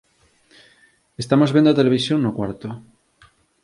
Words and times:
Estamos 1.23 1.53
vendo 1.55 1.69
a 1.71 1.77
televisión 1.79 2.19
no 2.21 2.35
cuarto. 2.37 2.67